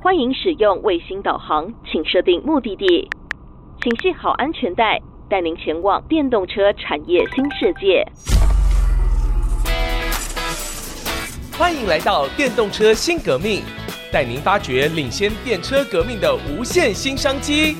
[0.00, 3.10] 欢迎使用卫星导航，请设定目的地，
[3.82, 4.96] 请系好安全带，
[5.28, 8.06] 带您前往电动车产业新世界。
[11.58, 13.62] 欢迎来到电动车新革命，
[14.12, 17.74] 带您发掘领先电车革命的无限新商机。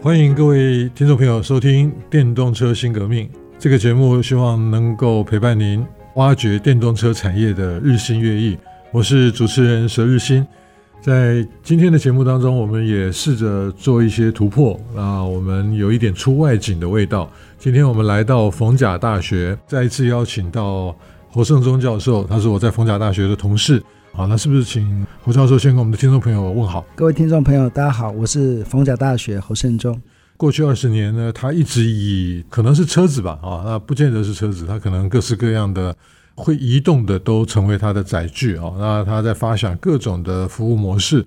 [0.00, 3.26] 欢迎各位听众朋友收听《电动车新革命》
[3.58, 5.84] 这个节目，希望能够陪伴您。
[6.18, 8.58] 挖掘电动车产业的日新月异，
[8.90, 10.44] 我是主持人佘日新。
[11.00, 17.30] 在今天的节目当中，我们也试着做一些突破，那，我们有一点出外景的味道。
[17.56, 20.92] 今天我们来到逢甲大学，再一次邀请到
[21.30, 23.80] 侯胜忠教授，他是我在逢甲大学的同事。
[24.12, 26.84] 好，那是不是请侯教授先跟我们的听众朋友问好？
[26.96, 29.96] 各位听众朋友，大家好，我是逢甲大学侯胜忠。
[30.38, 35.94] 过去二十年呢，他一直以可能是车子吧，啊，那不见得是车子，他可能各式各样的
[36.36, 38.72] 会移动的都成为他的载具啊。
[38.78, 41.26] 那他在发想各种的服务模式。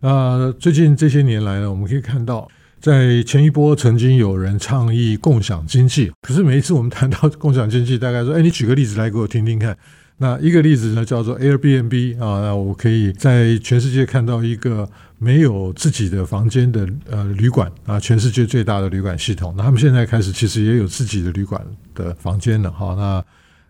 [0.00, 2.46] 那最近这些年来呢，我们可以看到，
[2.80, 9.74] 在前一波曾经有人倡议共享经济，可是每一次我们谈到共享经济，大概说，哎，你举个例子来给我听听看。
[10.22, 19.54] 那一个例子呢，叫做 Airbnb 啊，那我可以在全世界看到一个没有自己的房间的呃旅馆啊，全世界最大的旅馆系统。
[19.56, 21.58] 那他们现在开始其实也有自己的旅馆
[21.94, 22.94] 的房间了哈。
[22.98, 23.24] 那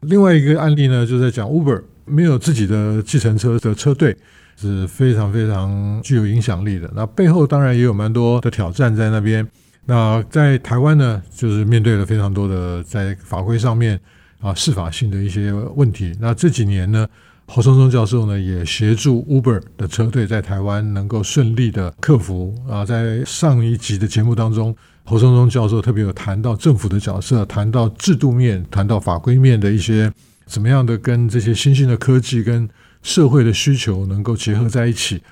[0.09, 4.17] 另外一个案例呢，就在讲 Uber 没有自己的计程车的车队，
[4.57, 6.91] 是非常非常具有影响力的。
[6.97, 9.47] 那背后当然也有蛮多的挑战在那边。
[9.87, 14.01] 那在台湾呢，就是面对了非常多的在法规上面。
[14.41, 16.17] 啊，适法性的一些问题。
[16.21, 17.07] 那这几年呢，
[17.47, 22.55] 侯松松教授呢也协助 Uber 的车队在台湾能够顺利的克服。
[22.69, 24.75] 啊，在上一集的节目当中，
[25.05, 30.13] 侯松松教授特别有谈到政府的角色，谈到制度面，谈到法规面的一些
[30.47, 32.69] 怎么样的跟这些新兴的科技跟
[33.03, 35.23] 社会的需求能够结合在一起。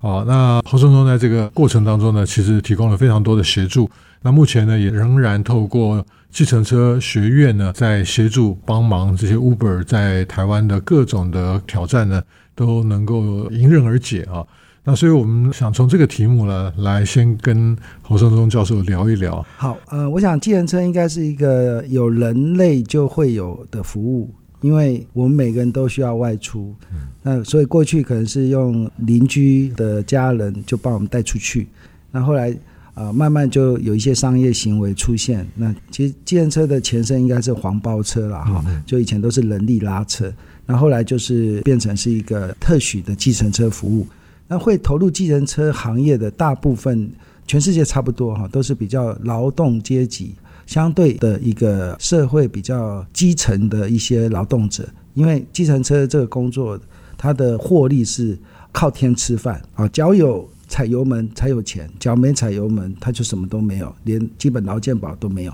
[0.00, 3.90] 好，那侯胜宗在这个过程当中呢，其实提供了非常多的协助。
[4.22, 12.22] 那目前呢，也仍然透过计程车学院呢，在协助帮忙这些 Uber 在台湾的各种的挑战呢，
[12.54, 14.46] 都能够迎刃而解啊。
[14.84, 19.44] 那所以我们想从这个题目呢，来先跟侯胜宗教授聊一聊。
[19.56, 26.74] 好，呃，我想计程车应该是一个有人类就会有的服务，因为我们每个人都需要外出。
[26.92, 31.68] 嗯，那所以过去可能是用邻居的家人就帮我们带出去，
[32.10, 32.56] 那后来。
[32.98, 35.46] 啊，慢慢就有一些商业行为出现。
[35.54, 40.34] 那其实计程车的前身应该是黄包车了哈，就以前都是人力拉车，
[40.66, 44.04] 那后来就是变成是一个特许的计程车服务。
[44.48, 47.08] 那会投入计程车行业的大部分，
[47.46, 50.34] 全世界差不多哈，都是比较劳动阶级，
[50.68, 54.88] 相对的一个社会比较基层的一些劳动者。
[55.14, 56.78] 因为计程车这个工作，
[57.16, 58.38] 它的获利是
[58.70, 60.48] 靠天吃饭啊，只要有。
[60.70, 65.52] 踩油门才有钱，脚没踩油门，他就什么都没有，连基本劳健保都没有。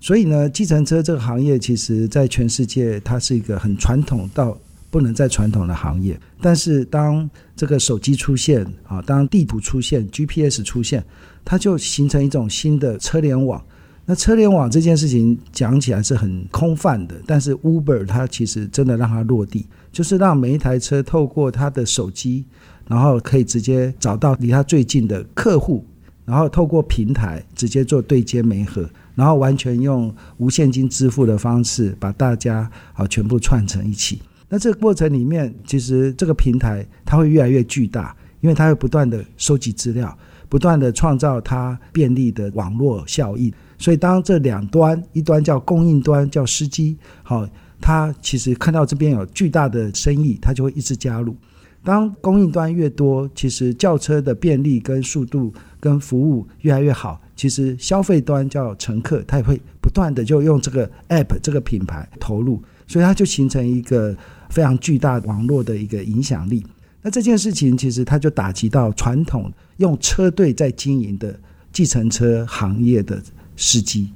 [0.00, 4.54] 所以呢，计程车这个行业，其实在全世界，它是一个很传统到
[4.90, 6.20] 不能再传统的行业。
[6.42, 7.26] 但是当
[7.56, 11.02] 这个手机出现啊，当地图出现，GPS 出现，
[11.42, 13.64] 它就形成一种新的车联网。
[14.06, 22.44] 那车联网这件事情讲起来是很空泛的，但是 Uber 它其实真的让它落地，就是让每一台车透过它的手机。
[22.86, 25.82] 然后可以直接找到离它最近的客户，
[26.26, 34.20] 然后透过平台直接做对接媒合，然后完全用无现金支付的方式把大家啊全部串成一起。
[34.50, 40.14] 那这个过程里面，其实这个平台它会越来越巨大，因为它会不断的收集资料，
[40.54, 43.52] 不断的创造它便利的网络效应。
[43.76, 47.44] 所以当这两端，一端叫供应端叫司机，好，
[47.80, 51.36] 他其实看到这边有巨大的生意，他就会一直加入。
[51.82, 64.16] 当供应端越多，其实叫车的便利跟速度跟服务越来越好，其实消费端叫乘客，他也会不断的就用这个 app 这个品牌投入，所以它就形成一个
[64.50, 66.64] 非常巨大网络的一个影响力。
[67.04, 71.38] 那这件事情其实它就打击到传统用车队在经营的
[71.70, 73.22] 计程车行业的
[73.56, 74.10] 司机。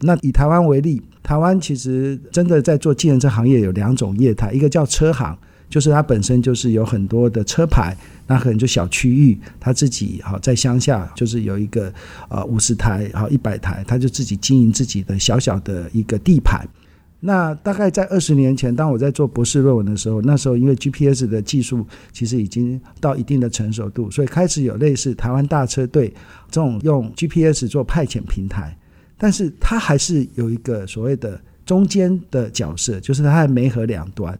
[0.00, 5.36] 那以台湾为例，台湾其实真的在做计程车行业有两种业态，一个叫车行。
[5.68, 7.96] 就是它本身就是有很多的车牌，
[8.26, 11.92] 那可能就小区域，他自己好在乡下，就是有一个
[12.28, 16.66] 呃五十台好一百台，他就自己经营自己的小小的一个地盘。
[17.22, 26.08] 那大概在二十年前，当我在做博士论文的时候，那时候因为 GPS 的技术其实已经到一定的成熟度，所以开始有类似台湾大车队
[26.50, 28.74] 这种用 GPS 做派遣平台，
[29.18, 34.38] 但是它还是有一个所谓的中间的角色，就是它还没合两端。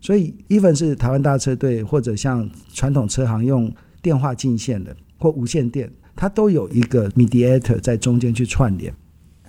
[0.00, 8.94] 所以，even 是台湾大车队或者像传统车行用电话进线的或无线电，它都有一个 mediator 在中间去串联。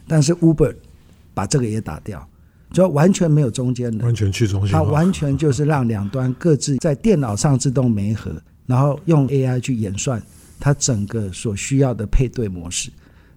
[0.07, 0.75] 但是 Uber
[1.33, 2.27] 把这个也打掉，
[2.71, 8.31] 就完全没有中间的，完全去中心化，它完全就是让两端各自在电脑上自动媒合，
[8.65, 10.21] 然后用 AI 去演算
[10.59, 12.89] 它整个所需要的配对模式。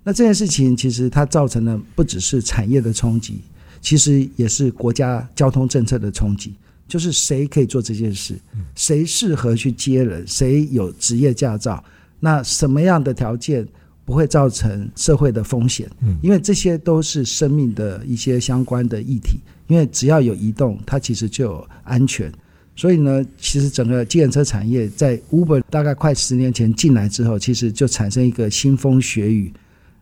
[0.02, 3.40] 那这件事情其实它造成的不只是产业的冲击，
[3.80, 6.54] 其实也是国家交通政策的冲击。
[6.86, 8.38] 就是谁可以做这件事，
[8.74, 11.82] 谁适合去接人，谁有职业驾照，
[12.20, 13.66] 那什么样的条件
[14.04, 15.88] 不会造成社会的风险？
[16.22, 19.40] 因为这些都是生命的一些相关的议题。
[19.66, 22.30] 因为只要有移动，它其实就有安全。
[22.76, 29.50] 所以呢，其实整个计程车产业在 Uber 大概快十年前进来之后，其实就产生一个腥风血雨。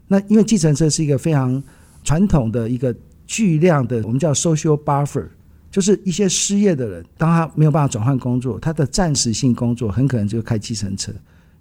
[0.08, 1.62] 那因为计程车是一个非常
[2.02, 2.93] 传统的一个
[3.25, 5.26] 巨量的，我们叫 social buffer。
[5.70, 11.10] 就是一些失业的人，当他没有办法转换工作，他的暂时性工作很可能就开计程车，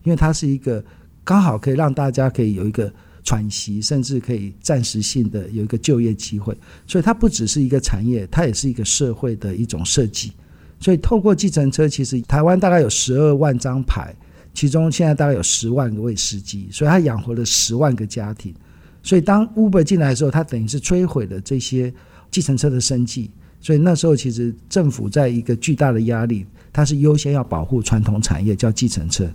[0.04, 0.84] 因为它是一个
[1.32, 2.92] 刚好可以让大家可以有一个
[3.24, 6.54] 喘息，甚至可以暂时性的有一个就业机会。
[6.86, 10.34] 所以它不只是一个产业，它也是一个社会的一种设计。
[10.78, 14.14] 所以透过计程车，其实台湾大概有十二万张牌，
[14.54, 18.54] 其中现在大概有十万个位司机，所以它养活了十万个家庭。
[19.02, 21.94] 所以当 Uber 进来的时候，它等于是摧毁了这些
[22.30, 23.32] 计程车的生计。
[23.62, 29.32] 所以那时候，其实政府在一个巨大的压力，它是优先要保护传统产业，叫计程车。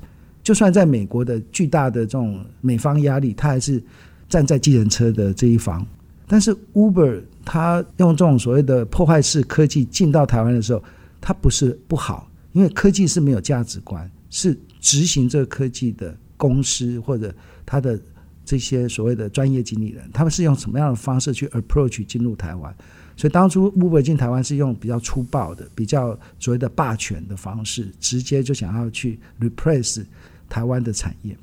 [0.47, 3.83] 就算在美国的巨大的这种美方压力，他还是
[4.29, 5.85] 站在计程车的这一方。
[6.29, 10.81] 但是 Uber 它用这种所谓的破坏式科技进到台湾的时候，
[11.21, 17.35] 它不是不好，因为科技是没有价值观，是执行这个科技的公司或者
[17.65, 17.99] 它的
[18.45, 22.73] 这些所谓的专业经理人，他们是用什么样的方式去 approach 进入台湾？
[23.17, 30.05] 所以当初 Uber 进台湾是用比较粗暴的、比较所谓的霸权的方式，直接就想要去 replace
[30.49, 31.37] 台湾的产业。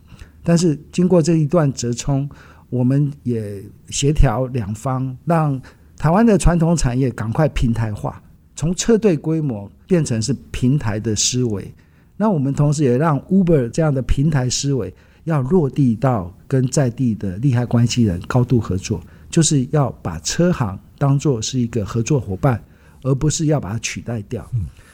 [0.43, 2.29] 但是经过这一段折冲，
[2.69, 5.61] 我们也协调两方，让
[5.97, 8.21] 台湾的传统产业赶快平台化，
[8.55, 11.73] 从车队规模变成是平台的思维。
[12.17, 20.79] 那我们同时也让 Uber 这样的平台思维要落地到跟在地的利害关系人高度合作，就是要把车行。
[20.95, 22.63] 当做是一个合作伙伴，
[23.01, 24.49] 而不是要把它取代掉。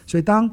[0.07, 0.49] 所以当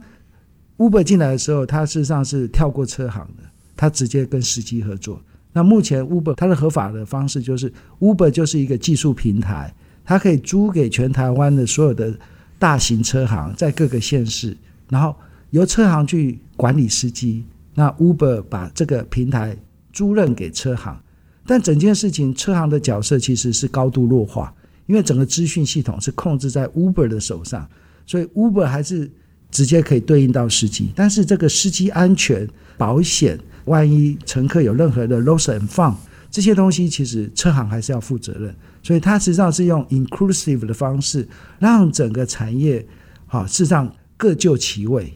[0.79, 3.43] Uber 进来的时候，它事实上是跳过车行的，
[3.77, 5.21] 它直接跟司机合作。
[5.53, 9.75] 那目前 Uber 它的合法的方式就是 Uber 就是一个技术平台，
[10.05, 12.15] 它可以租给全台湾的所有的
[12.59, 14.57] 大型车行，在各个县市，
[14.91, 15.17] 然后
[15.51, 17.45] 由车行去管理司机。
[17.75, 19.57] 那 Uber 把这个平台
[19.93, 20.99] 租赁给车行，
[21.47, 24.55] 但整件事情车行的角色其实是高度弱化。
[24.87, 27.69] 因为整个资讯系统是控制在 Uber 的手上，
[28.07, 29.11] 所以 Uber 还是
[29.51, 30.91] 直接可以对应到司机。
[30.95, 35.95] 但是这个司机安全、保险，万一乘客有任何的 loss and fun
[36.31, 38.55] 这些东西，其实车行还是要负责任。
[38.83, 41.27] 所以它实际上是用 inclusive 的方式，
[41.59, 42.87] 让整个产业
[43.27, 45.13] 好事实上各就其位。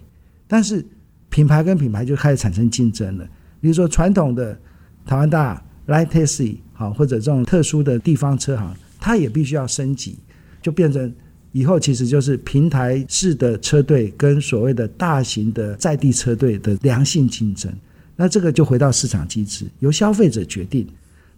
[0.47, 0.85] 但是
[1.29, 3.25] 品牌跟品牌就开始产生竞争了。
[3.61, 4.59] 比如说传统的
[5.07, 8.75] 台湾大 Light Taxi 好，或者这种特殊的地方车行。
[9.03, 10.19] 它也必须要升级，
[10.61, 11.11] 就变成
[11.53, 17.73] 以后其实就是平台式的车队跟所谓的大型的在地车队的良性竞争。
[18.17, 20.87] 那这个就回到市场机制，由消费者决定。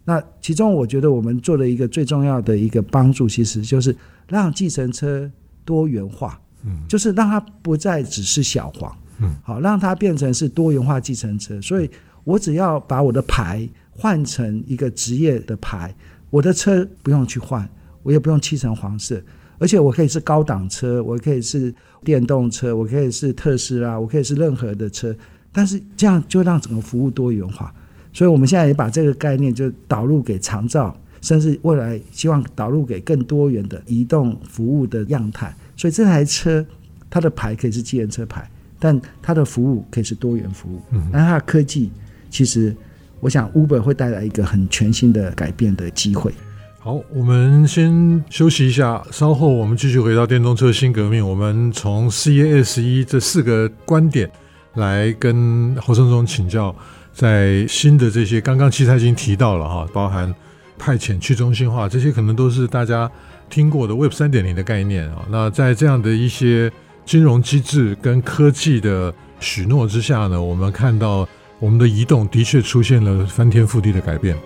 [0.05, 3.95] 那其中我觉得我们做的一个最重要的一个帮助，其实就是
[4.29, 5.31] 让计程车
[5.65, 11.61] 多元化，嗯，就是让它不再只是小黄，嗯，好，让它变成是多元化计程车。
[11.61, 11.89] 所以
[12.25, 15.95] 我只要把我的牌换成一个职业的牌。
[16.31, 17.69] 我的车不用去换，
[18.03, 19.23] 我也不用漆成黄色，
[19.63, 25.15] 而且我可以是高档车，我可以是电动车，我可以是特斯拉，我可以是任何的车，
[25.53, 27.73] 但是这样就让整个服务多元化。
[28.13, 35.55] 所以我们现在也把这个概念就导入给长照，甚至未来希望导入给更多元的移动服务的样态。
[35.77, 36.67] 所以这台车
[37.09, 41.91] 它的牌可以是机人车牌，但它的服务可以是多元服务，嗯，那它的科技
[42.29, 42.77] 其实。
[43.23, 46.35] 我想 Uber 会带来一个很全新的改变的机会。
[46.85, 51.25] 好，我们先休息一下，稍后我们继续回到电动车新革命。
[51.25, 54.29] 我们从 C A S 一这四个观点
[54.75, 56.75] 来跟侯胜宗请教，
[57.13, 60.35] 在新的这些刚刚其实他已经提到了哈，包含
[60.77, 63.09] 派遣去中心化这些，可能都是大家
[63.49, 65.25] 听过的 Web 三点零的概念啊。
[65.31, 66.69] 那在这样的一些
[67.07, 71.29] 金融机制跟科技的许诺之下呢，我们看到。
[71.61, 74.37] 我们的移动的确出现了翻天覆地的改变。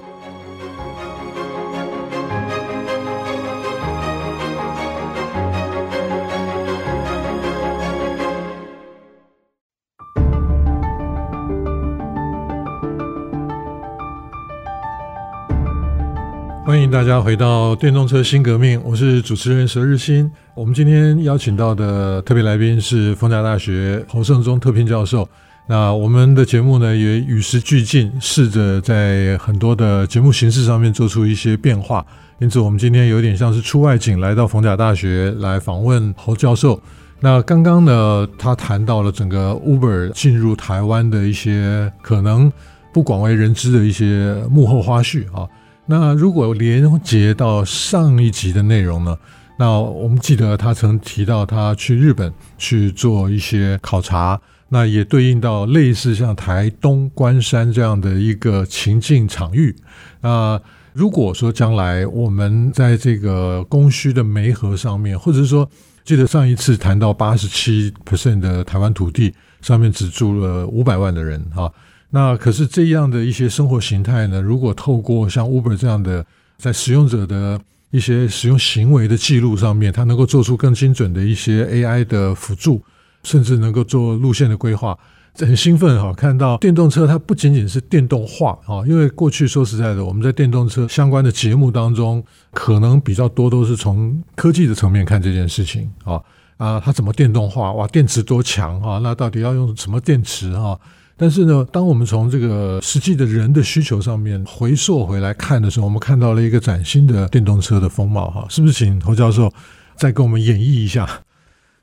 [16.77, 20.31] 欢迎大家回到电动车新革命，我是主持人佘日新。
[20.55, 25.27] 我们今天邀请到的特别来宾是逢甲大学侯胜忠特聘教授。
[25.67, 32.05] 那我们的节目呢，也与时俱进，试着在很多的节目形式上面做出一些变化。
[32.41, 36.79] 因此，我们今天有点像是出外景，来到逢甲大学来访问侯教授。
[37.21, 42.53] 那刚刚呢，他谈到了整个 Uber 进入台湾的一些可能
[42.93, 45.49] 不广为人知的一些幕后花絮啊。
[45.87, 49.17] 那如果连接到上一集的内容呢？
[49.59, 54.39] 那我们记得他曾提到他去日本去做一些考察，
[54.69, 59.75] 那也对应到类似像台东关山这样的一个情境场域。
[60.21, 60.61] 那
[60.93, 65.67] 如果说将来我们在这个供需的媒合上面，或者是说，
[66.05, 71.73] 记得上一次谈到八十七 percent 的台湾土地上面只住了五百万的人哈。
[72.11, 74.41] 那可是这样的一些生活形态呢？
[74.41, 76.25] 如果透过像 Uber 这样的，
[76.57, 77.61] 在使用者的
[77.91, 82.83] 一些使用行为的记录上面，它能够做出更精准的一些 AI 的辅助，
[83.23, 84.97] 甚至能够做路线的规划，
[85.39, 86.13] 很兴奋哈！
[86.15, 96.23] 看到电动车它不仅仅是电动化啊，因为过去说实在的，我们在电动车相关的节目当中，可能比较多都是从科技的层面看这件事情啊
[96.57, 97.73] 啊，它怎么电动化？
[97.73, 98.99] 哇，电池多强啊？
[99.03, 100.79] 那到底要用什么电池啊？
[101.19, 108.75] 但是呢，当我们从这个实际的人的需求上面回溯回来看的时候，我们看到了一个崭新的电动车的风貌，哈，是不是？
[108.75, 109.51] 请侯教授
[109.97, 111.09] 再给我们演绎一下。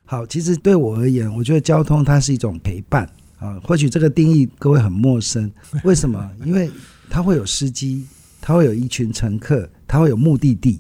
[0.06, 3.10] 好，其实对我而言，我觉得交通它是一种陪伴
[3.40, 3.60] 啊。
[3.64, 5.52] 或许这个定义各位很陌生，
[5.84, 6.30] 为什么？
[6.46, 6.70] 因为
[7.10, 8.06] 它会有司机，
[8.40, 10.80] 它会有一群乘客，它会有目的地，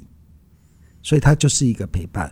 [1.01, 2.31] 所以它就是一个陪伴。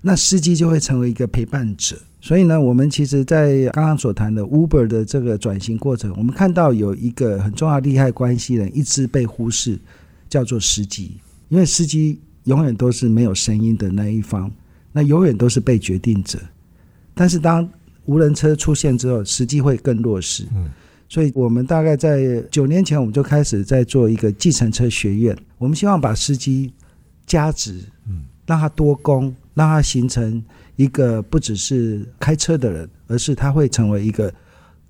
[0.00, 1.96] 那司机就会成为一个陪伴者。
[2.20, 9.78] 所以呢，我们其实，在刚刚所谈的 Uber 的这个转型过程，我们看到有一个很重要的利害关系人一直被忽视，
[10.28, 11.12] 叫做司机。
[11.48, 14.50] 因为司机永远都是没有声音的那一方，
[14.92, 16.38] 那永远都是被决定者。
[17.14, 17.66] 但是当
[18.04, 20.44] 无人车出现之后，司机会更弱势。
[20.54, 20.68] 嗯，
[21.08, 25.36] 所以我们大概在九年前，我们就开始在做一个计程车学院。
[25.56, 26.72] 我们希望把司机
[27.26, 30.42] 加值，嗯，让他多工，让他形成。
[30.78, 34.32] 一个不只是开车的人，而是他会成为一个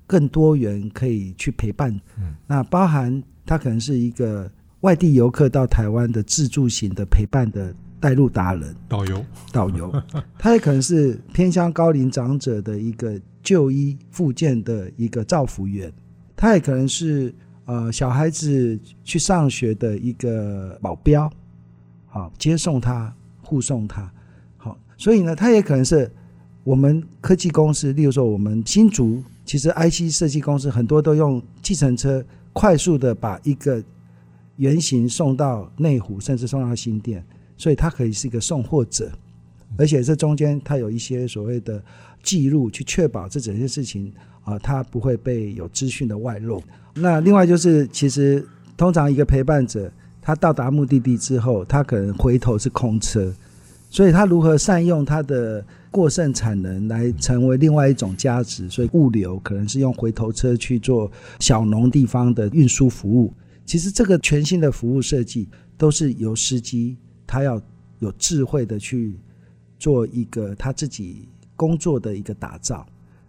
[0.07, 1.91] 更多元可以去陪伴。
[2.19, 9.91] 嗯，那包含他可能是一个外地游客到台湾的自助型的陪伴的带路达人、导游、导游。
[10.39, 15.91] 他也可能是偏向高龄长者的一个就医复健的一个照服员。
[16.37, 17.35] 他也可能是
[17.65, 21.33] 呃小孩子去上学的一个保镖，
[22.09, 23.11] 好，接送他、
[23.41, 24.13] 护送他。
[24.99, 26.11] 所以呢，它也可能是
[26.65, 33.83] 我们科技公司，例如说我们新竹，其实 IC 设计公司很多都用计程车快速的把一个
[34.57, 37.25] 原型送到内湖，甚至送到新店，
[37.57, 39.11] 所以它可以是一个送货者，
[39.79, 41.83] 而且这中间它有一些所谓的
[42.23, 44.13] 记录，去确保这整件事情
[44.43, 46.61] 啊，它不会被有资讯的外露。
[46.95, 48.45] 那另外就是，其实
[48.77, 49.91] 通常一个陪伴者，
[50.21, 53.33] 他到达目的地之后，他可能回头是空车。
[53.91, 58.69] 所以，他如何善用他的过剩产能来成为另外一种价值？
[58.69, 63.33] 所以，物流可能是用回头车去做小农地方的运输服务。
[63.65, 67.61] 其实，这个全新的服务设计都是由司机他要
[68.01, 69.19] 有智慧的去
[69.79, 71.27] 做一个他自己
[71.57, 72.87] 工作的一个打造，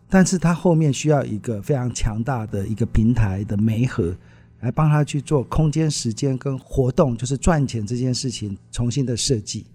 [0.10, 4.14] 但是他后面需要一个非常强大的一个平台的媒合，
[4.60, 9.66] 来帮他去做空间、时间跟活动，就是赚钱这件事情重新的设计。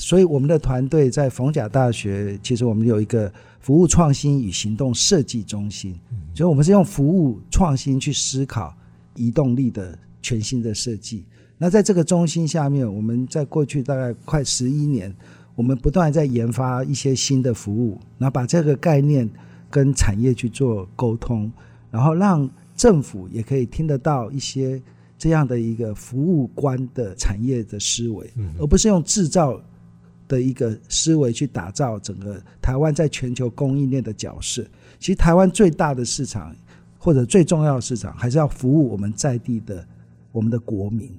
[0.00, 5.98] 所以，我们的团队在逢甲大学，其实我们有一个服务创新与行动设计中心。
[6.36, 8.72] 所以，我们是用服务创新去思考
[9.16, 11.24] 移动力的全新的设计。
[11.58, 15.12] 那在这个中心下面，我们在过去大概快十一年，
[15.56, 19.28] 我们不断在研发一些新的服务，然后把这个概念
[19.68, 21.50] 跟产业去做沟通，
[21.90, 24.80] 然后让政府也可以听得到一些
[25.18, 29.60] 这样的一个服务观的产业的思维，而不是用制造。
[30.28, 34.62] 的一个思维去打造整个台湾在全球供应链的角色。
[35.00, 36.54] 其实台湾最大的市场
[36.98, 39.86] 或者最重要的市场，还是要服务我们在地的
[40.30, 41.10] 我们的国民。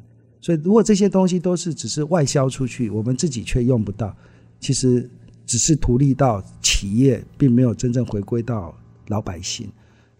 [0.41, 4.15] 所以，如果这些东西都是只是外销出去，我们自己却用不到，
[4.59, 5.09] 其实
[5.45, 9.69] 只是图利到企业，并没有真正回归到老百姓。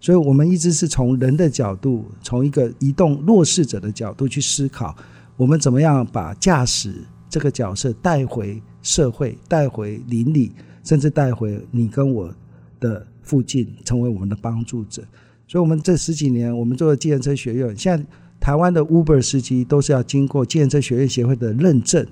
[0.02, 4.96] 所以我们一直是从人的角度，从一个移动弱势者的角度去思考，
[5.36, 6.96] 我们怎么样把驾驶
[7.30, 8.62] 这个角色带回。
[8.90, 10.52] 社会带回邻里，
[10.84, 12.34] 甚至带回你跟我
[12.80, 15.04] 的附近，成为我们的帮助者。
[15.48, 18.04] 所以，我们这十几年，我们做的计程车学院，现在
[18.40, 22.04] 台湾的 Uber 司机都是要经过计程车学院协会的认证，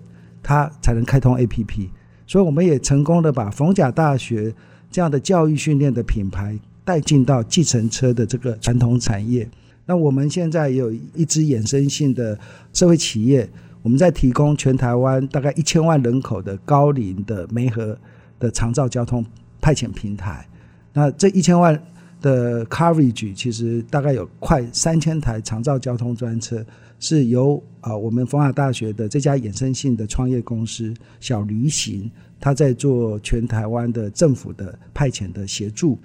[0.43, 1.89] 他才能开通 APP。
[2.27, 4.53] 所以我们也成功的把逢甲大学
[4.91, 9.49] 这样的教育训练的品牌带进到计程车的这个传统产业。
[9.87, 12.37] 那我们现在有一支衍生性的
[12.71, 13.49] 社会企业，
[13.87, 17.97] 我们在提供全台湾大概一千万人口的高龄的媒合
[18.37, 19.25] 的长照交通
[19.61, 20.45] 派遣平台。
[20.91, 21.81] 那这一千万
[22.19, 26.65] 的 coverage 其实大概有快三千台长照交通专车，
[26.99, 35.97] 是由啊我们逢甲大学的这家衍生性的创业公司小旅行，他在做全台湾的政府的派遣的协助。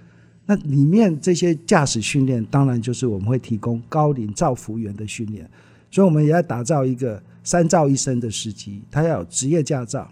[0.46, 5.50] 那里面这些驾驶训练，当然就是我们会提供高龄照服员的训练，
[5.90, 10.10] 所以我们也要打造一个三照一生的司机，他要有职业驾照，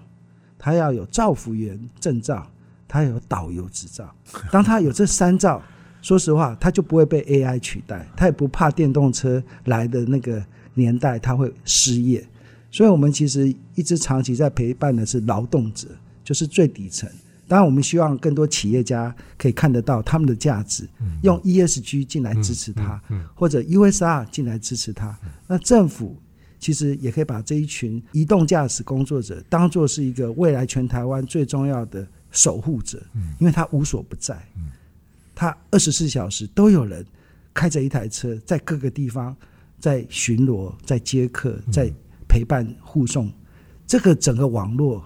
[0.59, 2.47] 他要有照服员证照，
[2.89, 4.13] 他要有导游执照。
[4.51, 5.63] 当他有这三照，
[6.03, 10.45] 说实话，他就不会被 AI 取代，他也不怕电动车来的那个
[10.75, 12.27] 年代他会失业。
[12.71, 15.89] 所以我们其实一直长期在陪伴的是劳动者，
[16.23, 17.09] 就是最底层。
[17.49, 20.89] 当然，我们希望更多企业家可以看得到他们的价值，
[21.23, 23.03] 用 ESG 进来支持他，
[23.35, 25.19] 或者 USR 进来支持他。
[25.49, 26.17] 那政府
[26.61, 33.03] 其实也可以把这一群移动驾驶工作者当做是一个未来全台湾最重要的守护者，
[33.41, 34.41] 因为他无所不在，
[35.35, 37.05] 他二十四小时都有人
[37.53, 39.35] 开着一台车在各个地方
[39.79, 41.91] 在巡逻、在接客、在
[42.29, 43.33] 陪伴护送，
[43.87, 45.03] 这个整个网络。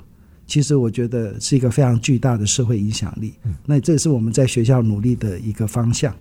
[0.47, 6.15] 其实我觉得是一个非常巨大的社会影响力，嗯，那这也是我们在学校努力的一个方向。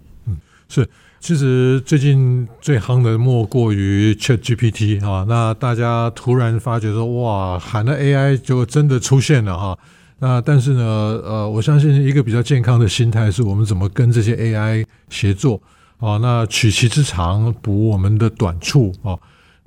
[0.68, 0.88] 是，
[1.20, 9.78] 其实最近最夯的莫过于 ChatGPT 啊，那大家突然发觉说，哇，喊了 AI 就真的出现了哈。
[10.20, 10.82] 那但是呢，
[11.24, 15.62] 呃，我相信一个比较健康的心态是我们怎么跟这些 AI 协作
[16.00, 19.18] 啊，那取其之长，补我们的短处啊。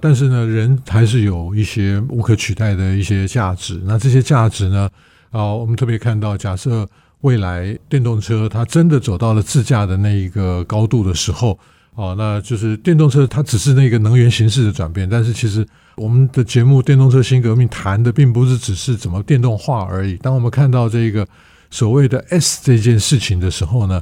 [0.01, 3.81] 但是呢，人还是有一些无可取代的一些价值。
[3.85, 4.89] 那这些价值呢，
[5.31, 6.87] 啊，我们特别看到，假设
[7.23, 11.59] 未来电动车它真的走到了自驾的那一个高度的时候，
[11.95, 15.09] 啊，那就是电动车它只是那个能源形式的转变。
[15.09, 20.17] 但是其实我们的节目《电动车新革命》谈的并不是只是怎么电动化而已。
[20.17, 21.27] 当我们看到这个
[21.71, 24.01] 所谓的 S 这件事情的时候呢，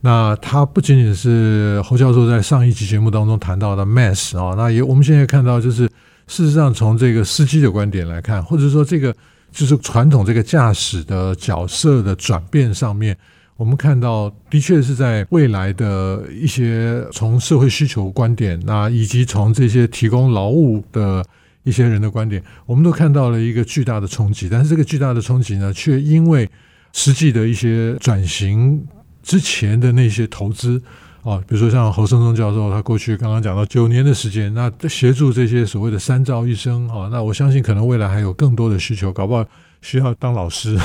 [0.00, 5.84] 那它不仅仅是侯教授在上一集节目当中谈到的 Mass 啊，那也我们现在看到就是
[6.26, 9.14] 事实上从这个司机的观点来看，或者说这个
[9.56, 13.16] 就是传统这个驾驶的角色的转变上面，
[13.56, 21.24] 我们看到的确是在未来的一些从社会需求观点，那以及从这些提供劳务的
[21.62, 24.46] 一些人的观点，我们都看到了一个巨大的冲击。
[24.46, 26.46] 但是这个巨大的冲击呢，却因为
[26.92, 28.86] 实际的一些转型。
[29.22, 30.80] 之前的那些投资
[31.26, 39.44] 啊，比如说像侯胜宗教授，他过去刚刚讲到九年的时间，那协助这些所谓的三照一生哈，那我相信可能未来还有更多的需求，搞不好
[39.82, 40.78] 需要当老师，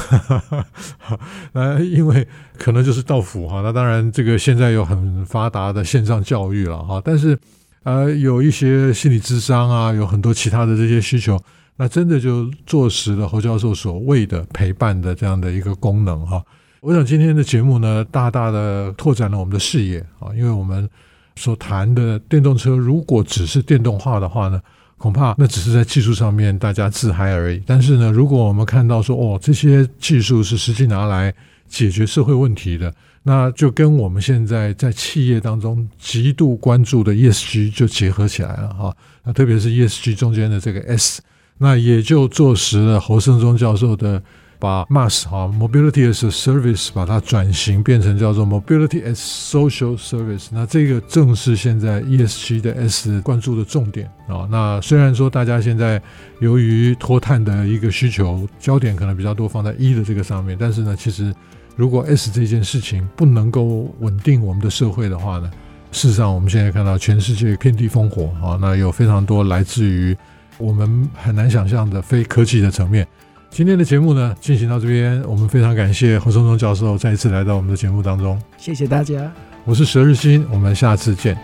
[1.54, 2.28] 那因为
[2.58, 3.62] 可能就是到府哈。
[3.62, 7.38] 那当然，这个现在有很发达的线上教育了哈，但是
[7.84, 11.40] 呃，有一些心理智商啊，有很多其他的这些需求，
[11.78, 16.44] 那真的就坐实了侯教授所谓的陪伴的这样的一个功能哈。
[16.82, 20.90] 我想今天的节目呢，大大的拓展了我们的视野啊，因为我们
[21.36, 24.60] 所谈的电动车，如果只是电动化的话呢，
[24.98, 27.62] 恐怕那只是在技术上面大家自嗨而已。
[27.68, 31.32] 但是呢，如果我们看到说哦，这些技术是实际拿来
[31.68, 32.92] 解决社会问题的，
[33.22, 38.92] 那就跟我们现在在企业当中极度关注的 ESG 就结合起来了哈。
[39.24, 41.22] 那特别是 ESG 中间的这个 S，
[41.60, 44.24] 那也就坐实了侯胜忠教授的。
[44.62, 54.48] 把 MaaS 哈 Mobility as a Service 把它转型变成叫做 Mobility as Social Service，那这个正是现在 ESG 的 S 关注的重点啊。
[54.52, 56.00] 那虽然说大家现在
[56.40, 61.34] 由于脱碳的一个需求，焦点可能比较多放在 E 的这个上面，但是呢，其实
[61.76, 65.50] 如果 S 这件事情不能够稳定我们的社会的话呢，
[65.92, 70.16] 事实上我们现在看到全世界遍地烽火啊，那有非常多来自于
[70.60, 73.08] 我们很难想象的非科技的层面。
[73.54, 78.42] 今天的节目呢，进行到这边，我们非常感谢侯松松教授再一次来到我们的节目当中。
[78.58, 79.30] 谢谢大家，
[79.66, 81.38] 我是佘日新，我们下次见。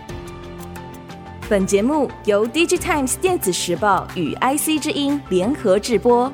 [1.50, 6.32] 本节目由 DigiTimes 电子时报与 IC 之音联合制播。